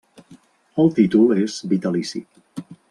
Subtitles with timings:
[0.83, 2.27] El títol és vitalici.